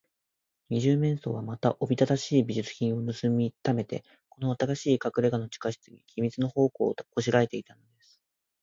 [0.69, 8.19] 二十面相は、また、おびただしい美術品をぬすみためて、この新しいかくれがの地下室に、秘密の宝庫をこしらえていたのです。